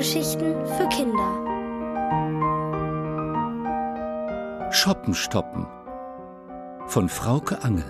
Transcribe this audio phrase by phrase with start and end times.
[0.00, 1.30] Hörgeschichten für Kinder.
[4.72, 5.66] Shoppen stoppen
[6.86, 7.84] von Frauke Angel.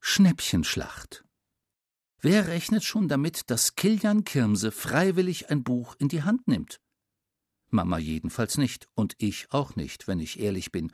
[0.00, 1.26] Schnäppchenschlacht.
[2.22, 6.80] Wer rechnet schon damit, dass Kilian Kirmse freiwillig ein Buch in die Hand nimmt?
[7.70, 10.90] Mama jedenfalls nicht und ich auch nicht, wenn ich ehrlich bin.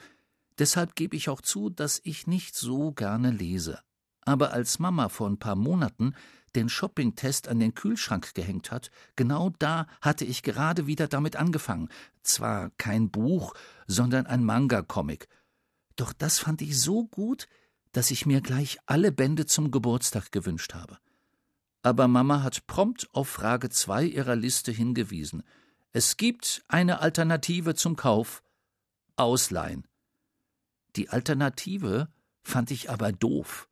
[0.58, 3.80] Deshalb gebe ich auch zu, dass ich nicht so gerne lese.
[4.22, 6.14] Aber als Mama vor ein paar Monaten
[6.54, 11.88] den Shoppingtest an den Kühlschrank gehängt hat, genau da hatte ich gerade wieder damit angefangen.
[12.22, 13.54] Zwar kein Buch,
[13.86, 15.28] sondern ein Manga-Comic.
[15.96, 17.48] Doch das fand ich so gut,
[17.92, 20.98] dass ich mir gleich alle Bände zum Geburtstag gewünscht habe.
[21.82, 25.44] Aber Mama hat prompt auf Frage zwei ihrer Liste hingewiesen–
[25.96, 28.42] es gibt eine Alternative zum Kauf
[29.14, 29.86] Ausleihen.
[30.96, 32.08] Die Alternative
[32.42, 33.68] fand ich aber doof.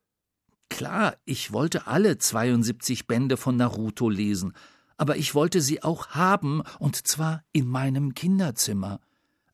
[0.70, 4.52] Klar, ich wollte alle 72 Bände von Naruto lesen,
[4.96, 9.00] aber ich wollte sie auch haben, und zwar in meinem Kinderzimmer.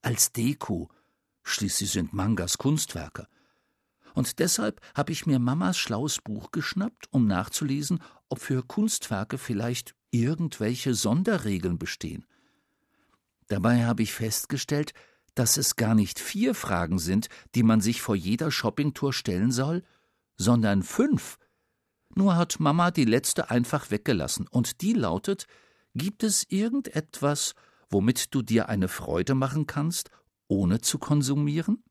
[0.02, 0.90] Als Deko.
[1.44, 3.28] Schließlich sind Mangas Kunstwerke.
[4.12, 9.94] Und deshalb habe ich mir Mamas schlaues Buch geschnappt, um nachzulesen, ob für Kunstwerke vielleicht
[10.10, 12.26] irgendwelche Sonderregeln bestehen.
[13.48, 14.92] Dabei habe ich festgestellt,
[15.34, 19.82] dass es gar nicht vier Fragen sind, die man sich vor jeder Shoppingtour stellen soll,
[20.36, 21.38] sondern fünf.
[22.14, 25.46] Nur hat Mama die letzte einfach weggelassen, und die lautet
[25.94, 27.54] Gibt es irgendetwas,
[27.88, 30.10] womit du dir eine Freude machen kannst,
[30.46, 31.82] ohne zu konsumieren?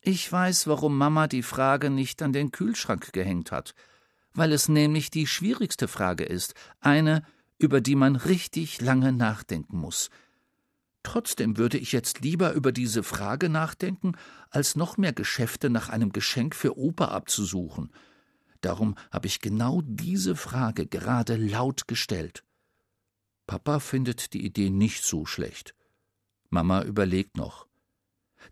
[0.00, 3.74] Ich weiß, warum Mama die Frage nicht an den Kühlschrank gehängt hat,
[4.34, 7.24] weil es nämlich die schwierigste Frage ist, eine,
[7.58, 10.10] über die man richtig lange nachdenken muss,
[11.02, 14.12] Trotzdem würde ich jetzt lieber über diese Frage nachdenken,
[14.50, 17.90] als noch mehr Geschäfte nach einem Geschenk für Opa abzusuchen.
[18.60, 22.44] Darum habe ich genau diese Frage gerade laut gestellt.
[23.46, 25.74] Papa findet die Idee nicht so schlecht.
[26.48, 27.66] Mama überlegt noch.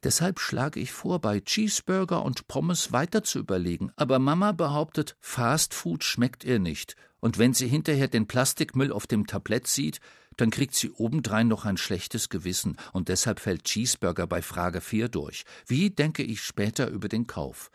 [0.03, 5.75] Deshalb schlage ich vor, bei Cheeseburger und Pommes weiter zu überlegen, aber Mama behauptet, Fast
[5.75, 10.01] Food schmeckt ihr nicht, und wenn sie hinterher den Plastikmüll auf dem Tablett sieht,
[10.41, 15.09] dann kriegt sie obendrein noch ein schlechtes Gewissen, und deshalb fällt Cheeseburger bei Frage 4
[15.09, 15.45] durch.
[15.67, 17.71] Wie denke ich später über den Kauf?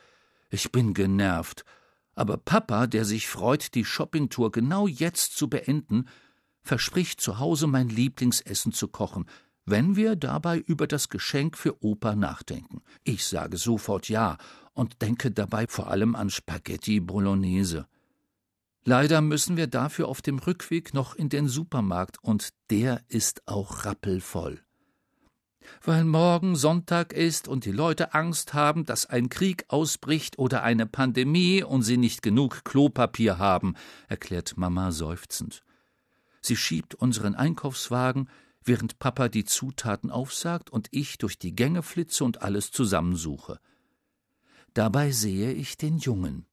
[0.50, 1.66] Ich bin genervt.
[2.16, 6.06] Aber Papa, der sich freut, die Shoppingtour genau jetzt zu beenden,
[6.62, 9.26] verspricht zu Hause mein Lieblingsessen zu kochen,
[9.66, 12.82] wenn wir dabei über das Geschenk für Opa nachdenken.
[13.04, 14.38] Ich sage sofort ja
[14.74, 17.88] und denke dabei vor allem an Spaghetti Bolognese.
[18.88, 23.84] Leider müssen wir dafür auf dem Rückweg noch in den Supermarkt, und der ist auch
[23.84, 24.62] rappelvoll.
[25.84, 30.86] Weil morgen Sonntag ist und die Leute Angst haben, dass ein Krieg ausbricht oder eine
[30.86, 33.74] Pandemie und sie nicht genug Klopapier haben,
[34.08, 35.64] erklärt Mama seufzend.
[36.42, 38.30] Sie schiebt unseren Einkaufswagen,
[38.64, 43.60] während Papa die Zutaten aufsagt und ich durch die Gänge flitze und alles zusammensuche.
[44.76, 46.46] Dabei sehe ich den Jungen.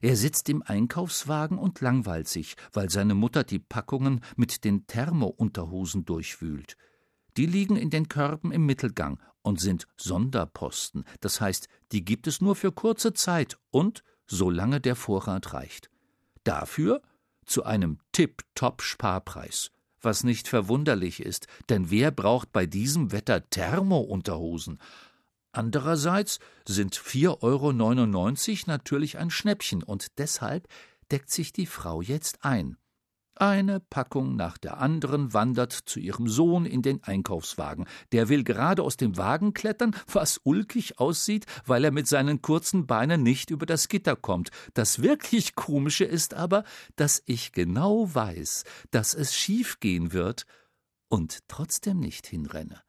[0.00, 6.04] Er sitzt im Einkaufswagen und langweilt sich, weil seine Mutter die Packungen mit den Thermounterhosen
[6.04, 6.76] durchwühlt.
[7.36, 12.40] Die liegen in den Körben im Mittelgang und sind Sonderposten, das heißt, die gibt es
[12.40, 15.90] nur für kurze Zeit und solange der Vorrat reicht.
[16.44, 17.02] Dafür
[17.44, 19.70] zu einem Tip-Top-Sparpreis.
[20.00, 24.78] Was nicht verwunderlich ist, denn wer braucht bei diesem Wetter Thermounterhosen?
[25.54, 27.72] Andererseits sind 4,99 Euro
[28.66, 30.66] natürlich ein Schnäppchen und deshalb
[31.12, 32.76] deckt sich die Frau jetzt ein.
[33.36, 37.86] Eine Packung nach der anderen wandert zu ihrem Sohn in den Einkaufswagen.
[38.10, 42.86] Der will gerade aus dem Wagen klettern, was ulkig aussieht, weil er mit seinen kurzen
[42.86, 44.50] Beinen nicht über das Gitter kommt.
[44.74, 46.64] Das wirklich Komische ist aber,
[46.96, 50.46] dass ich genau weiß, dass es schief gehen wird
[51.08, 52.82] und trotzdem nicht hinrenne.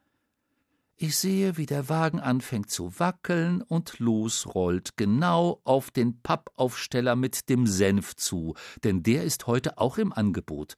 [0.97, 7.49] Ich sehe, wie der Wagen anfängt zu wackeln und losrollt, genau auf den Pappaufsteller mit
[7.49, 8.55] dem Senf zu,
[8.85, 10.77] denn der ist heute auch im Angebot.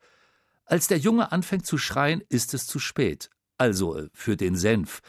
[0.66, 3.30] Als der Junge anfängt zu schreien, ist es zu spät.
[3.60, 5.02] Also äh, für den Senf.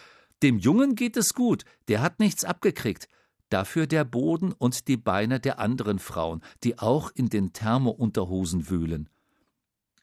[0.43, 3.09] Dem Jungen geht es gut, der hat nichts abgekriegt.
[3.49, 9.09] Dafür der Boden und die Beine der anderen Frauen, die auch in den Thermounterhosen wühlen.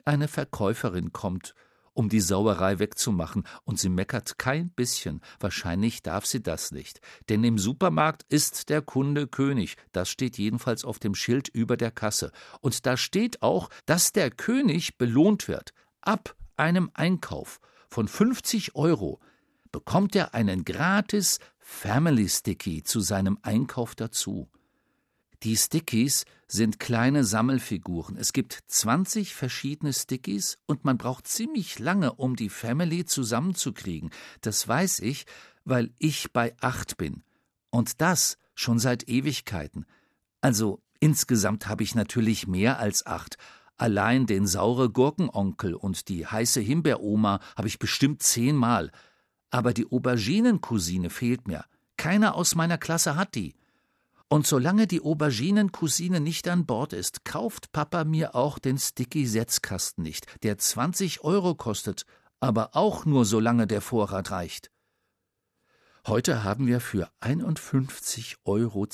[0.03, 1.53] Eine Verkäuferin kommt
[1.95, 5.21] um die Sauerei wegzumachen, und sie meckert kein bisschen.
[5.39, 7.01] Wahrscheinlich darf sie das nicht.
[7.29, 9.77] Denn im Supermarkt ist der Kunde König.
[9.91, 12.31] Das steht jedenfalls auf dem Schild über der Kasse.
[12.61, 15.73] Und da steht auch, dass der König belohnt wird.
[16.01, 17.59] Ab einem Einkauf
[17.89, 19.19] von 50 Euro
[19.71, 24.47] bekommt er einen gratis Family Sticky zu seinem Einkauf dazu.
[25.45, 28.17] Die Stickies sind kleine Sammelfiguren.
[28.17, 34.09] Es gibt 20 verschiedene Stickies und man braucht ziemlich lange, um die Family zusammenzukriegen.
[34.41, 35.27] Das weiß ich,
[35.63, 37.21] weil ich bei acht bin.
[37.69, 39.85] Und das schon seit Ewigkeiten.
[40.41, 43.37] Also insgesamt habe ich natürlich mehr als acht.
[43.77, 48.91] Allein den saure Gurkenonkel und die heiße Himbeeroma habe ich bestimmt zehnmal.
[49.51, 51.65] Aber die Auberginencousine fehlt mir.
[51.97, 53.53] Keiner aus meiner Klasse hat die.
[54.27, 60.25] Und solange die Auberginencousine nicht an Bord ist, kauft Papa mir auch den Sticky-Setzkasten nicht,
[60.43, 62.05] der 20 Euro kostet,
[62.39, 64.71] aber auch nur solange der Vorrat reicht.
[66.07, 68.87] Heute haben wir für 51,20 Euro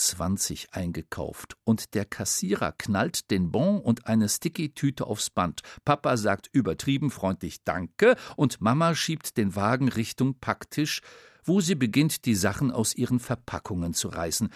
[0.72, 5.62] eingekauft und der Kassierer knallt den Bon und eine Sticky-Tüte aufs Band.
[5.83, 11.01] Papa sagt übertrieben freundlich Danke und Mama schiebt den Wagen Richtung Packtisch,
[11.44, 14.50] wo sie beginnt, die Sachen aus ihren Verpackungen zu reißen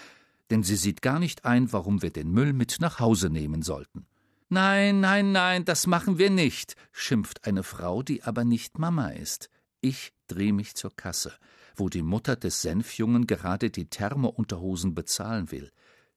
[0.49, 4.07] denn sie sieht gar nicht ein, warum wir den Müll mit nach Hause nehmen sollten.
[4.49, 9.49] Nein, nein, nein, das machen wir nicht, schimpft eine Frau, die aber nicht Mama ist.
[9.81, 11.33] Ich dreh mich zur Kasse,
[11.75, 15.71] wo die Mutter des Senfjungen gerade die Thermounterhosen bezahlen will.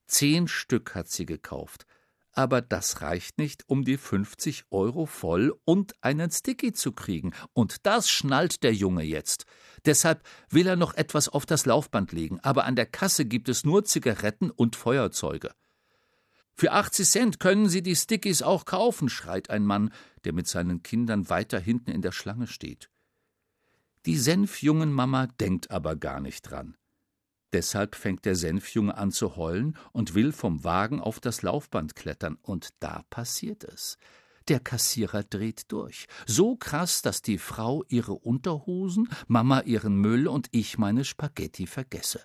[0.06, 1.86] Zehn Stück hat sie gekauft.
[2.32, 7.32] Aber das reicht nicht, um die 50 Euro voll und einen Sticky zu kriegen.
[7.52, 9.44] Und das schnallt der Junge jetzt.
[9.84, 13.64] Deshalb will er noch etwas auf das Laufband legen, aber an der Kasse gibt es
[13.64, 15.50] nur Zigaretten und Feuerzeuge.
[16.54, 19.92] Für 80 Cent können Sie die Stickies auch kaufen, schreit ein Mann,
[20.24, 22.90] der mit seinen Kindern weiter hinten in der Schlange steht.
[24.06, 26.76] Die Senfjungenmama denkt aber gar nicht dran.
[27.52, 32.36] Deshalb fängt der Senfjunge an zu heulen und will vom Wagen auf das Laufband klettern,
[32.42, 33.96] und da passiert es.
[34.48, 36.06] Der Kassierer dreht durch.
[36.26, 42.22] So krass, dass die Frau ihre Unterhosen, Mama ihren Müll und ich meine Spaghetti vergesse.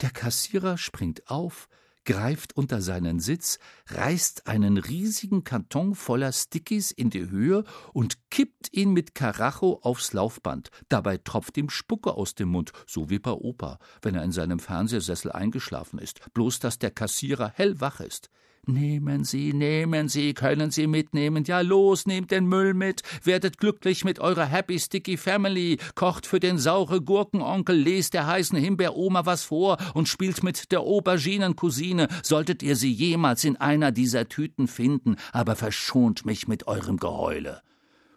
[0.00, 1.68] Der Kassierer springt auf,
[2.04, 3.58] greift unter seinen Sitz,
[3.88, 10.12] reißt einen riesigen Karton voller Stickies in die Höhe und kippt ihn mit Karacho aufs
[10.12, 10.70] Laufband.
[10.88, 14.60] Dabei tropft ihm Spucke aus dem Mund, so wie bei Opa, wenn er in seinem
[14.60, 18.30] Fernsehsessel eingeschlafen ist, bloß dass der Kassierer hellwach ist.
[18.68, 21.42] Nehmen Sie, nehmen Sie, können Sie mitnehmen.
[21.44, 23.00] Ja, los, nehmt den Müll mit.
[23.24, 25.78] Werdet glücklich mit eurer Happy Sticky Family.
[25.94, 30.80] Kocht für den saure Gurkenonkel, lest der heißen Himbeeroma was vor und spielt mit der
[30.80, 32.08] Auberginencousine.
[32.22, 37.62] Solltet ihr sie jemals in einer dieser Tüten finden, aber verschont mich mit eurem Geheule.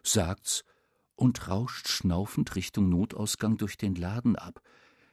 [0.03, 0.65] Sagt's
[1.15, 4.61] und rauscht schnaufend Richtung Notausgang durch den Laden ab,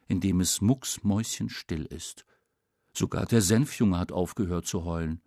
[0.08, 2.24] in dem es mucksmäuschenstill ist.
[2.92, 5.22] Sogar der Senfjunge hat aufgehört zu heulen.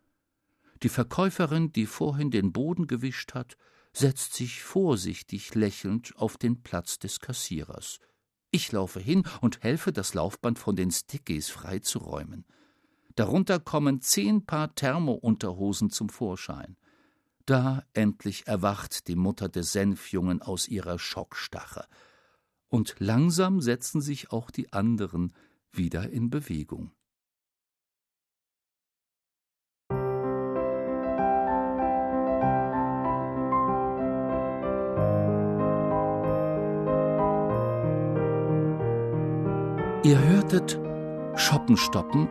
[0.83, 3.55] Die Verkäuferin, die vorhin den Boden gewischt hat,
[3.93, 7.99] setzt sich vorsichtig lächelnd auf den Platz des Kassierers.
[8.51, 12.45] Ich laufe hin und helfe, das Laufband von den Stickies freizuräumen.
[13.15, 16.77] Darunter kommen zehn Paar Thermounterhosen zum Vorschein.
[17.45, 21.85] Da endlich erwacht die Mutter des Senfjungen aus ihrer Schockstache.
[22.69, 25.33] Und langsam setzen sich auch die anderen
[25.71, 26.91] wieder in Bewegung.
[40.03, 40.79] Ihr hörtet
[41.35, 42.27] Schoppenstoppen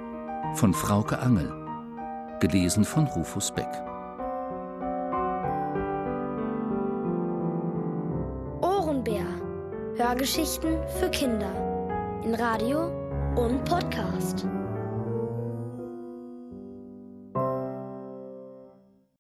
[0.56, 1.52] von Frauke Angel,
[2.40, 3.68] gelesen von Rufus Beck.
[8.60, 9.24] Ohrenbär.
[9.94, 11.52] Hörgeschichten für Kinder
[12.24, 12.90] in Radio
[13.36, 14.48] und Podcast.